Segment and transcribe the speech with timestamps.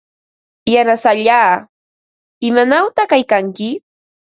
[0.73, 1.51] Yanasallaa,
[2.49, 3.69] ¿imanawta kaykanki?